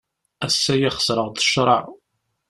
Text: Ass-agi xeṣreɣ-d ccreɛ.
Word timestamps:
Ass-agi 0.45 0.89
xeṣreɣ-d 0.95 1.37
ccreɛ. 1.47 1.81